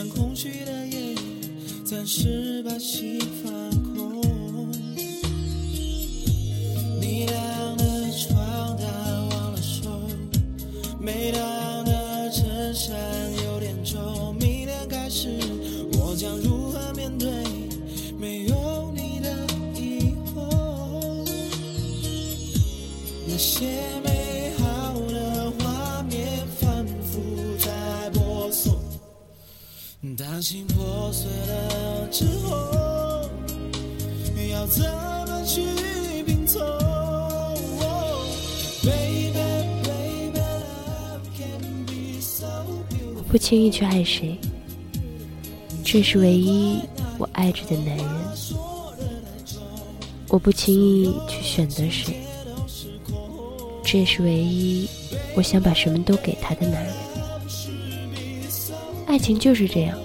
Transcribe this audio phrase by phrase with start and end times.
[0.00, 1.14] 像空虚的夜，
[1.84, 3.89] 暂时把心放。
[31.10, 33.28] 破碎了之后，
[34.48, 34.84] 要怎
[35.26, 35.60] 么去
[36.22, 36.60] 拼凑
[38.84, 39.32] ？Baby,
[39.82, 42.46] baby, love can be so
[43.16, 44.38] 我不轻易去爱谁，
[45.82, 46.80] 这是唯一
[47.18, 48.06] 我爱着的男人。
[50.28, 52.14] 我不轻易去选择谁，
[53.82, 54.88] 这也是唯一
[55.34, 56.94] 我想把什么都给他的男人。
[59.08, 59.98] 爱情就是这样，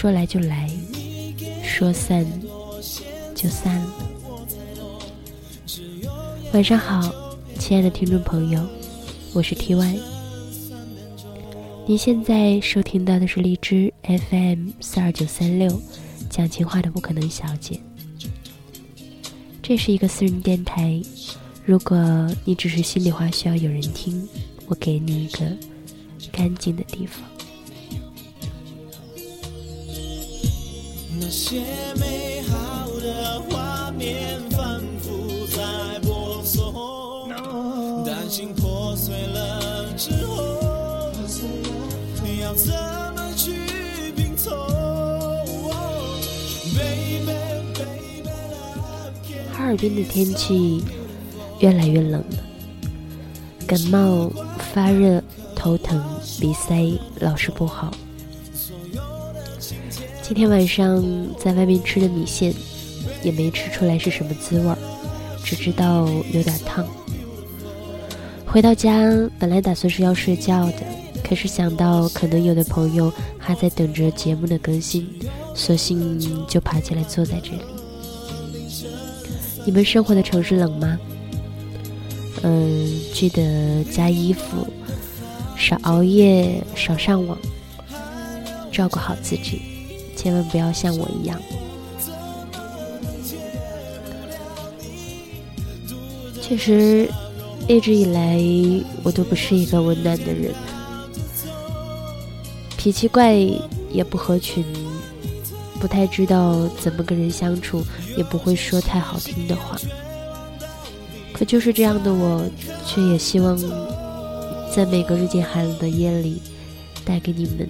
[0.00, 0.66] 说来就来，
[1.62, 2.24] 说散
[3.34, 3.92] 就散了。
[6.54, 7.14] 晚上好，
[7.58, 8.66] 亲爱的听众朋友，
[9.34, 10.00] 我是 TY。
[11.86, 13.92] 您现在收听到的是荔枝
[14.30, 15.78] FM 四二九三六，
[16.30, 17.78] 讲情话的不可能小姐。
[19.62, 20.98] 这是一个私人电台，
[21.66, 21.98] 如果
[22.46, 24.26] 你只是心里话需要有人听，
[24.64, 25.40] 我给你一个
[26.32, 27.22] 干净的地方。
[31.22, 31.60] 那些
[31.98, 36.72] 美好的画面反复在播送，
[49.52, 50.82] 哈尔滨的天气
[51.58, 52.36] 越来越冷了，
[53.66, 54.30] 感冒、
[54.72, 55.22] 发热、
[55.54, 56.02] 头疼、
[56.40, 57.92] 鼻塞，老是不好。
[60.30, 61.04] 今天晚上
[61.36, 62.54] 在外面吃的米线，
[63.24, 64.78] 也没吃出来是什么滋味儿，
[65.42, 66.86] 只知道有点烫。
[68.46, 70.84] 回到家，本来打算是要睡觉的，
[71.24, 75.04] 可是想到可能有的朋友还在等着节目的更新，
[75.52, 77.62] 索性就爬起来坐在这里。
[79.66, 80.96] 你们生活的城市冷吗？
[82.42, 84.64] 嗯，记得加衣服，
[85.56, 87.36] 少熬夜，少上网，
[88.70, 89.60] 照顾好自己，
[90.20, 91.40] 千万不要像我一样。
[96.42, 97.08] 确实，
[97.66, 98.38] 一直以来
[99.02, 100.52] 我都不是一个温暖的人，
[102.76, 103.34] 脾气怪，
[103.90, 104.62] 也不合群，
[105.80, 107.82] 不太知道怎么跟人相处，
[108.14, 109.78] 也不会说太好听的话。
[111.32, 112.44] 可就是这样的我，
[112.84, 113.56] 却也希望
[114.70, 116.42] 在每个日渐寒冷的夜里，
[117.04, 117.66] 带给你们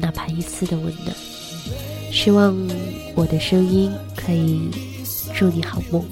[0.00, 1.15] 哪怕一丝的温暖。
[2.10, 2.56] 希望
[3.14, 4.70] 我的声音可以
[5.34, 6.04] 祝你好梦。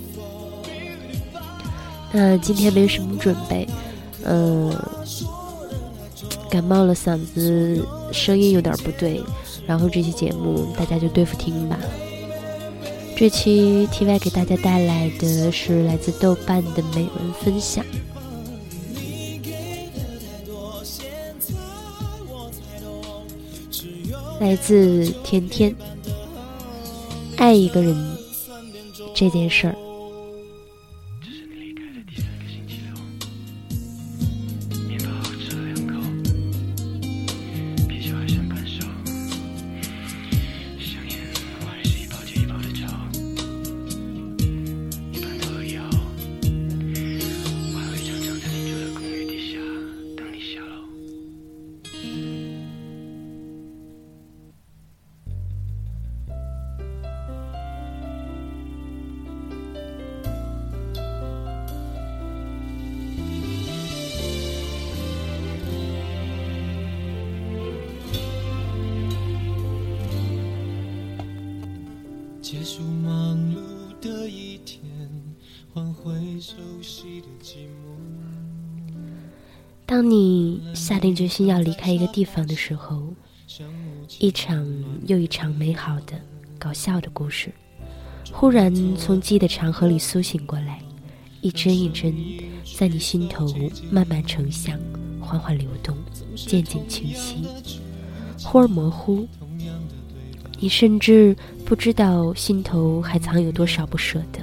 [2.12, 3.66] 那今天没什么准备，
[4.22, 4.72] 呃，
[6.48, 9.20] 感冒了，嗓子声音有点不对，
[9.66, 11.76] 然后这期节目大家就对付听吧。
[13.16, 17.84] 这期 TY 给大家带来的是来自豆瓣的美文分享，
[24.40, 25.74] 来自甜甜。
[27.36, 28.16] 爱一个人
[29.14, 29.74] 这件事儿，
[79.86, 83.14] 当你下定决心要离开一个地方的时候，
[84.18, 84.66] 一场
[85.06, 86.20] 又一场美好的、
[86.58, 87.52] 搞笑的故事，
[88.32, 90.80] 忽然从记忆的长河里苏醒过来，
[91.40, 92.14] 一帧一帧
[92.76, 93.46] 在你心头
[93.90, 94.78] 慢慢成像，
[95.20, 95.96] 缓缓流动，
[96.34, 97.44] 渐渐清晰，
[98.42, 99.26] 忽而模糊。
[100.60, 104.38] 你甚至不知道心头还藏有多少不舍得，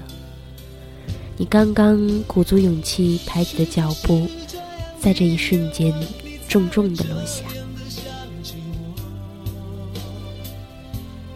[1.38, 4.27] 你刚刚鼓足勇气抬起的脚步，
[5.00, 5.94] 在这一瞬间
[6.50, 7.44] 重重的落下。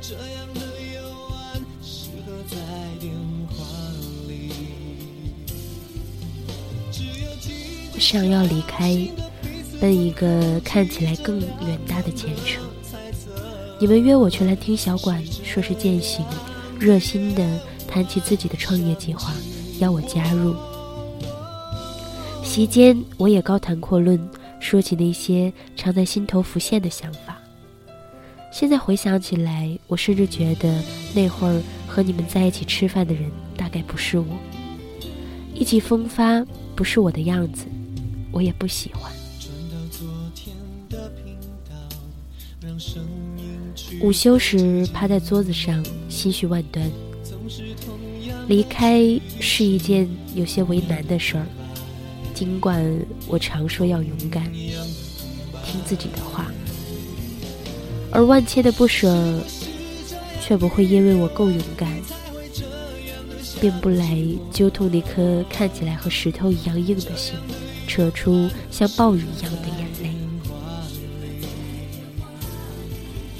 [0.01, 0.47] 这样
[7.93, 9.07] 的想要离开，
[9.79, 12.61] 奔一个看起来更远大的前程。
[13.77, 16.25] 你们约我去兰亭小馆，说是践行，
[16.79, 19.33] 热心的谈起自己的创业计划，
[19.79, 20.55] 邀我加入。
[22.41, 24.17] 席间，我也高谈阔论，
[24.61, 27.37] 说起那些常在心头浮现的想法。
[28.49, 30.81] 现在回想起来，我甚至觉得
[31.13, 34.25] 那会儿和你们在一起吃饭的人，大概不是我。
[35.53, 36.45] 意气风发
[36.75, 37.65] 不是我的样子，
[38.31, 39.11] 我也不喜欢。
[44.05, 46.87] 午休时，趴在桌子上，心绪万端。
[48.47, 49.01] 离开
[49.39, 51.45] 是一件有些为难的事儿，
[52.31, 52.85] 尽管
[53.27, 56.51] 我常说要勇敢，听自己的话，
[58.11, 59.39] 而万千的不舍，
[60.39, 61.91] 却不会因为我够勇敢，
[63.59, 67.33] 便不来揪痛那颗看起来和石头一样硬的心，
[67.87, 69.84] 扯出像暴雨一样的眼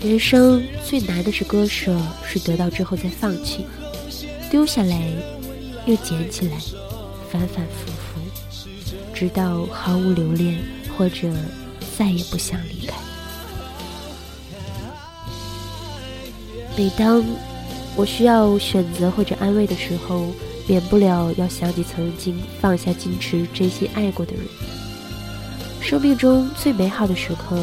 [0.06, 3.66] 人生最难的是割舍，是得到之后再放弃，
[4.52, 5.02] 丢下来
[5.88, 6.58] 又捡起来，
[7.32, 8.22] 反反复复，
[9.16, 10.60] 直到毫无留恋，
[10.96, 11.34] 或者
[11.98, 12.94] 再也不想离开。
[16.78, 17.26] 每当
[17.96, 20.28] 我需要选择或者安慰的时候，
[20.68, 24.44] 免不了要想起曾经放下矜持、真心爱过的人。
[25.82, 27.58] 生命中最美好的时刻，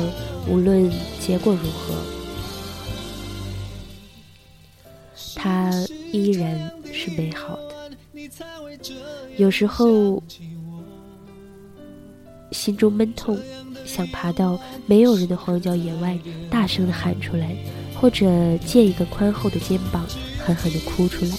[0.48, 0.90] 无论
[1.24, 1.94] 结果如何。
[5.42, 5.72] 它
[6.12, 7.90] 依然是美好的。
[9.36, 10.22] 有时候
[12.52, 13.36] 心中闷痛，
[13.84, 14.56] 想爬到
[14.86, 16.16] 没有人的荒郊野外，
[16.48, 17.56] 大声的喊出来，
[18.00, 20.06] 或者借一个宽厚的肩膀，
[20.38, 21.32] 狠狠的哭出来。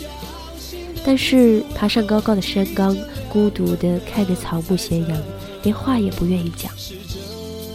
[1.05, 2.93] 但是爬上高高的山岗，
[3.29, 5.17] 孤独的看着草木斜阳，
[5.63, 6.69] 连话也不愿意讲，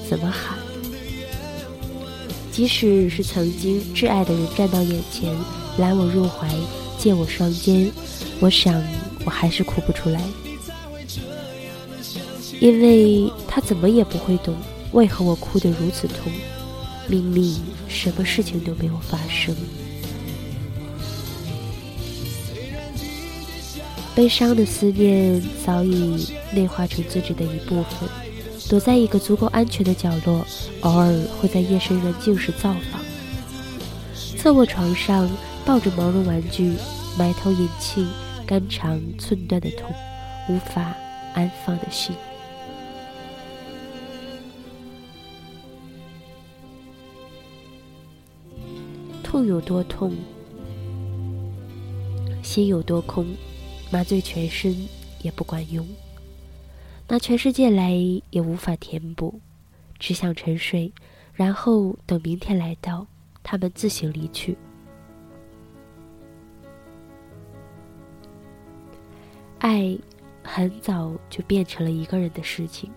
[0.06, 0.58] 怎么喊？
[2.52, 5.34] 即使是曾经挚爱的人站到眼前。
[5.78, 6.48] 揽我入怀，
[6.98, 7.90] 借我双肩，
[8.40, 8.82] 我想
[9.24, 10.20] 我还是哭不出来，
[12.60, 14.56] 因为他怎么也不会懂
[14.92, 16.32] 为何我哭得如此痛，
[17.06, 19.54] 明明什么事情都没有发生。
[24.16, 28.08] 悲伤的思念早已内化成自己的一部分，
[28.68, 30.44] 躲在一个足够安全的角落，
[30.80, 33.00] 偶尔会在夜深人静时造访，
[34.36, 35.30] 侧卧床上。
[35.68, 36.74] 抱着毛绒玩具，
[37.18, 38.02] 埋头饮泣，
[38.46, 39.94] 肝肠寸断的痛，
[40.48, 40.96] 无法
[41.34, 42.16] 安放的心。
[49.22, 50.16] 痛有多痛，
[52.42, 53.26] 心有多空，
[53.90, 54.74] 麻醉全身
[55.20, 55.86] 也不管用，
[57.08, 57.92] 拿全世界来
[58.30, 59.38] 也无法填补，
[59.98, 60.90] 只想沉睡，
[61.34, 63.06] 然后等明天来到，
[63.42, 64.56] 他们自行离去。
[69.68, 69.98] 爱，
[70.42, 72.90] 很早就变成了一个人的事情，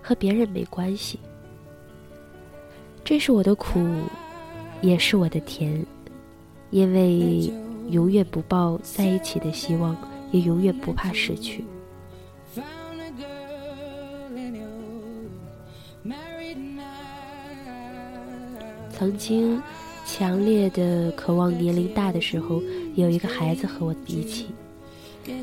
[0.00, 1.20] 和别人没关系。
[3.04, 3.78] 这是我的苦，
[4.80, 5.84] 也是我的甜，
[6.70, 7.52] 因为
[7.90, 9.94] 永远不抱在一起的希望，
[10.32, 11.62] 也永远不怕失去。
[18.88, 19.62] 曾经
[20.06, 22.62] 强烈的渴望年龄大的时候，
[22.94, 24.46] 有一个孩子和我一起。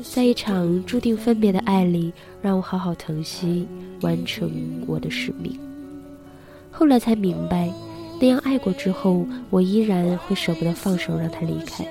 [0.02, 3.66] 在一场注定分别的爱里，让我好好疼惜，
[4.00, 4.50] 完成
[4.86, 5.58] 我的使命。
[6.70, 7.70] 后来才明白，
[8.20, 11.84] 那样爱过之后，我依然会舍不得放手让他离开。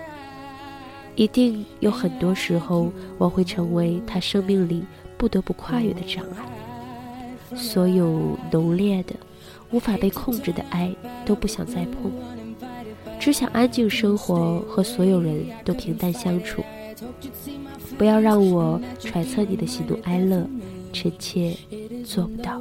[1.16, 4.84] 一定有很多时候，我会成为他生命里
[5.18, 7.58] 不得不跨越的障碍。
[7.58, 9.14] 所有浓烈的、
[9.72, 10.96] 无法被控制的爱，
[11.26, 12.10] 都不想再碰，
[13.20, 16.61] 只想安静生活，和所有人都平淡相处。
[18.02, 20.44] 不要让我揣测你的喜怒哀乐，
[20.92, 21.56] 臣妾
[22.04, 22.60] 做不到。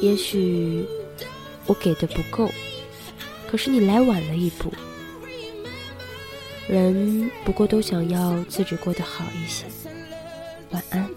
[0.00, 0.86] 也许
[1.66, 2.50] 我给的不够，
[3.46, 4.72] 可是你来晚了一步。
[6.68, 9.66] 人不过都想要自己过得好一些。
[10.70, 11.08] 晚安。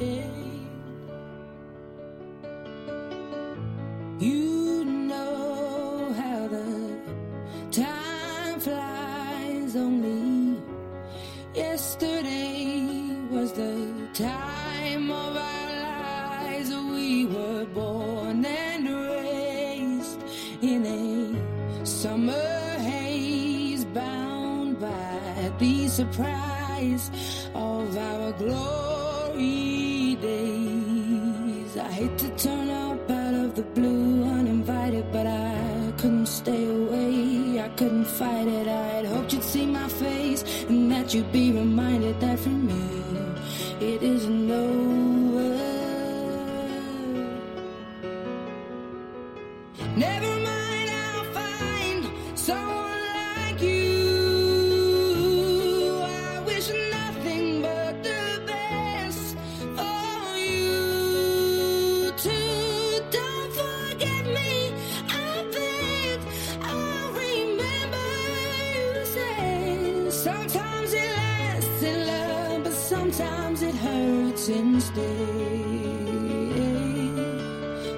[0.00, 0.63] in
[21.84, 27.10] summer haze, bound by the surprise
[27.54, 31.76] of our glory days.
[31.76, 37.60] I hate to turn up out of the blue uninvited, but I couldn't stay away.
[37.60, 38.68] I couldn't fight it.
[38.68, 42.84] I'd hoped you'd see my face and that you'd be reminded that for me
[43.80, 45.04] it isn't over.
[49.96, 50.33] Never
[72.84, 75.04] sometimes it hurts instead.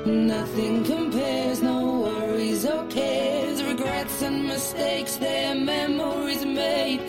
[0.06, 7.00] Nothing compares, no worries or cares, regrets and mistakes, their memories made.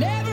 [0.00, 0.29] Never